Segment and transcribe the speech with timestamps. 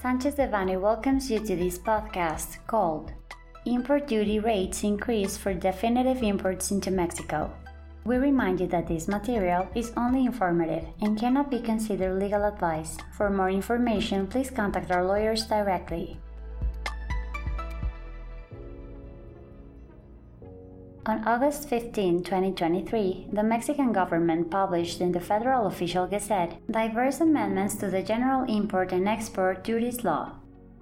[0.00, 3.12] Sanchez Devanny welcomes you to this podcast called
[3.66, 7.52] Import Duty Rates Increase for Definitive Imports into Mexico.
[8.04, 12.96] We remind you that this material is only informative and cannot be considered legal advice.
[13.12, 16.16] For more information, please contact our lawyers directly.
[21.06, 27.76] On August 15, 2023, the Mexican government published in the Federal Official Gazette diverse amendments
[27.76, 30.32] to the General Import and Export Duties Law.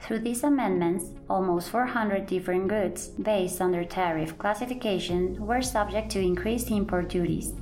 [0.00, 6.20] Through these amendments, almost 400 different goods, based on their tariff classification, were subject to
[6.20, 7.54] increased import duties.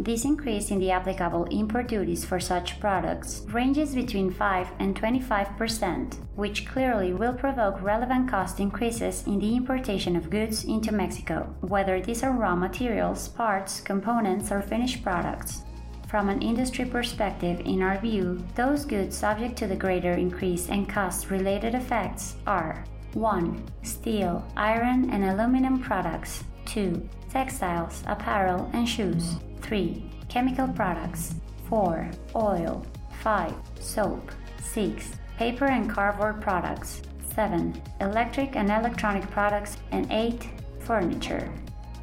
[0.00, 5.56] This increase in the applicable import duties for such products ranges between 5 and 25
[5.56, 11.52] percent, which clearly will provoke relevant cost increases in the importation of goods into Mexico,
[11.62, 15.62] whether these are raw materials, parts, components, or finished products.
[16.06, 20.88] From an industry perspective, in our view, those goods subject to the greater increase and
[20.88, 23.64] cost related effects are 1.
[23.82, 27.08] Steel, iron, and aluminum products, 2.
[27.30, 29.36] Textiles, apparel, and shoes.
[29.60, 30.02] 3.
[30.28, 31.34] Chemical products.
[31.68, 32.10] 4.
[32.34, 32.86] Oil.
[33.22, 33.54] 5.
[33.80, 34.32] Soap.
[34.62, 35.12] 6.
[35.36, 37.02] Paper and cardboard products.
[37.34, 37.80] 7.
[38.00, 39.76] Electric and electronic products.
[39.92, 40.48] And 8.
[40.80, 41.52] Furniture.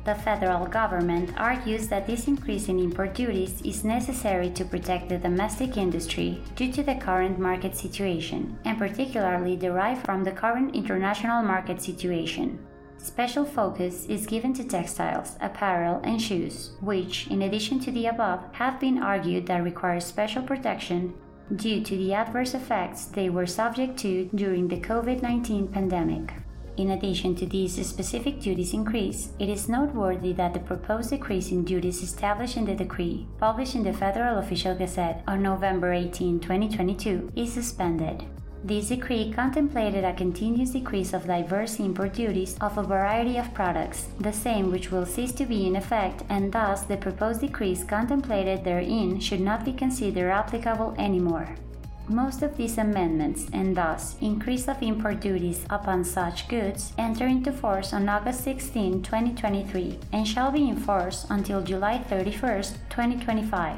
[0.06, 5.18] The federal government argues that this increase in import duties is necessary to protect the
[5.18, 11.42] domestic industry due to the current market situation, and particularly derived from the current international
[11.42, 12.60] market situation.
[12.98, 18.42] Special focus is given to textiles, apparel, and shoes, which, in addition to the above,
[18.54, 21.14] have been argued that require special protection
[21.56, 26.34] due to the adverse effects they were subject to during the COVID 19 pandemic.
[26.78, 31.64] In addition to these specific duties increase, it is noteworthy that the proposed decrease in
[31.64, 37.32] duties established in the decree, published in the Federal Official Gazette on November 18, 2022,
[37.36, 38.26] is suspended.
[38.66, 44.08] This decree contemplated a continuous decrease of diverse import duties of a variety of products,
[44.20, 48.64] the same which will cease to be in effect, and thus the proposed decrease contemplated
[48.64, 51.48] therein should not be considered applicable anymore.
[52.10, 57.52] Most of these amendments, and thus increase of import duties upon such goods, enter into
[57.52, 63.78] force on August 16, 2023, and shall be in force until July 31, 2025.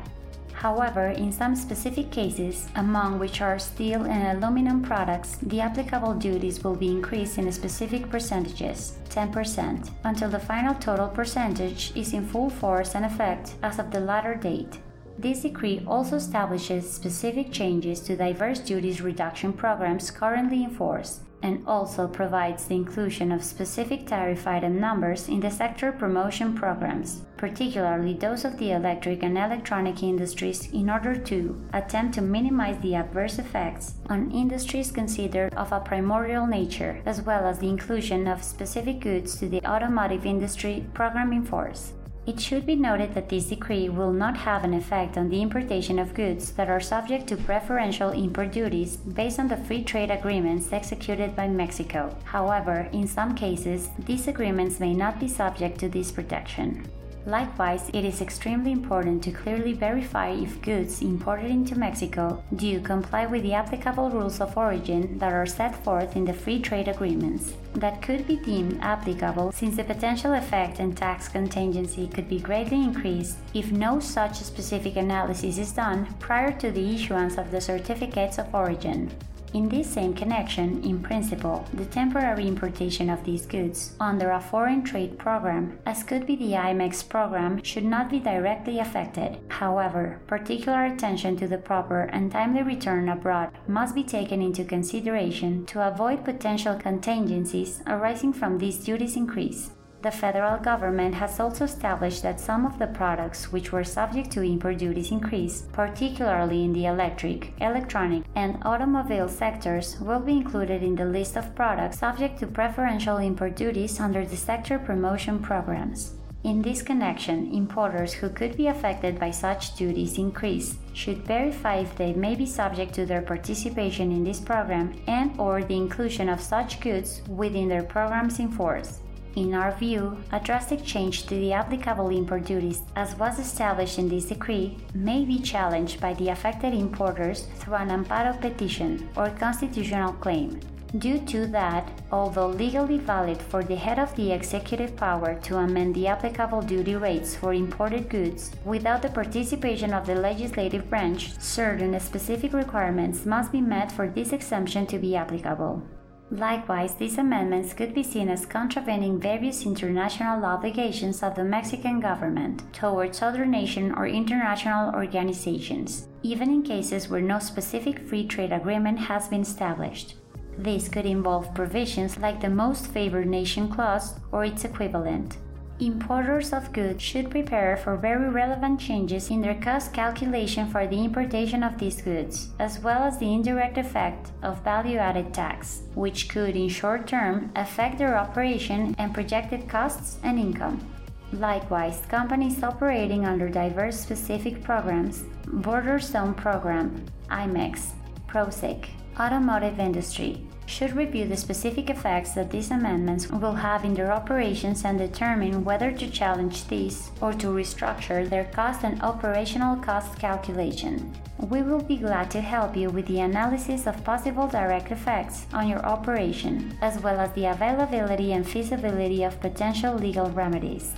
[0.57, 6.63] However, in some specific cases, among which are steel and aluminum products, the applicable duties
[6.63, 12.49] will be increased in specific percentages, 10%, until the final total percentage is in full
[12.49, 14.79] force and effect as of the latter date.
[15.19, 21.65] This decree also establishes specific changes to diverse duties reduction programs currently in force, and
[21.65, 28.13] also provides the inclusion of specific tariff item numbers in the sector promotion programs, particularly
[28.13, 33.39] those of the electric and electronic industries, in order to attempt to minimize the adverse
[33.39, 38.99] effects on industries considered of a primordial nature, as well as the inclusion of specific
[38.99, 41.93] goods to the automotive industry program in force.
[42.27, 45.97] It should be noted that this decree will not have an effect on the importation
[45.97, 50.73] of goods that are subject to preferential import duties based on the free trade agreements
[50.73, 52.13] executed by Mexico.
[52.25, 56.89] However, in some cases, these agreements may not be subject to this protection.
[57.27, 63.25] Likewise, it is extremely important to clearly verify if goods imported into Mexico do comply
[63.25, 67.53] with the applicable rules of origin that are set forth in the free trade agreements.
[67.73, 72.81] That could be deemed applicable since the potential effect and tax contingency could be greatly
[72.81, 78.37] increased if no such specific analysis is done prior to the issuance of the certificates
[78.37, 79.11] of origin.
[79.53, 84.83] In this same connection, in principle, the temporary importation of these goods under a foreign
[84.83, 89.37] trade program, as could be the IMMEX program, should not be directly affected.
[89.47, 95.65] However, particular attention to the proper and timely return abroad must be taken into consideration
[95.67, 99.71] to avoid potential contingencies arising from these duties increase.
[100.03, 104.43] The federal government has also established that some of the products which were subject to
[104.43, 110.95] import duties increase, particularly in the electric, electronic, and automobile sectors, will be included in
[110.95, 116.13] the list of products subject to preferential import duties under the sector promotion programs.
[116.43, 121.95] In this connection, importers who could be affected by such duties increase should verify if
[121.95, 126.39] they may be subject to their participation in this program and or the inclusion of
[126.39, 128.99] such goods within their programs in force.
[129.37, 134.09] In our view, a drastic change to the applicable import duties, as was established in
[134.09, 140.13] this decree, may be challenged by the affected importers through an amparo petition or constitutional
[140.13, 140.59] claim.
[140.97, 145.93] due to that, although legally valid for the head of the executive power to amend
[145.93, 151.99] the applicable duty rates for imported goods, without the participation of the legislative branch, certain
[151.99, 155.83] specific requirements must be met for this exemption to be applicable.
[156.29, 162.61] Likewise, these amendments could be seen as contravening various international obligations of the Mexican government
[162.73, 168.99] towards other nation or international organizations, even in cases where no specific free trade agreement
[168.99, 170.15] has been established.
[170.57, 175.37] This could involve provisions like the Most Favored Nation Clause or its equivalent.
[175.79, 181.03] Importers of goods should prepare for very relevant changes in their cost calculation for the
[181.03, 186.29] importation of these goods, as well as the indirect effect of value added tax, which
[186.29, 190.83] could, in short term, affect their operation and projected costs and income.
[191.31, 197.91] Likewise, companies operating under diverse specific programs, Border Zone Program, IMMEX,
[198.25, 198.87] PROSEC,
[199.19, 204.83] automotive industry, should review the specific effects that these amendments will have in their operations
[204.83, 211.15] and determine whether to challenge these or to restructure their cost and operational cost calculation.
[211.39, 215.67] We will be glad to help you with the analysis of possible direct effects on
[215.67, 220.93] your operation, as well as the availability and feasibility of potential legal remedies.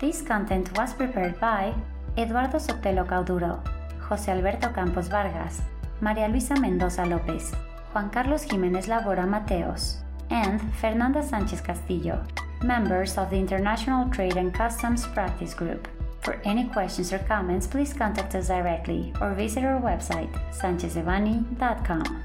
[0.00, 1.74] This content was prepared by
[2.18, 3.62] Eduardo Sotelo Cauduro,
[4.08, 5.62] José Alberto Campos Vargas,
[6.00, 7.52] María Luisa Mendoza López,
[7.92, 12.18] Juan Carlos Jiménez Labora Mateos, and Fernanda Sánchez Castillo,
[12.60, 15.86] members of the International Trade and Customs Practice Group.
[16.22, 22.24] For any questions or comments, please contact us directly or visit our website, sanchezdevanny.com.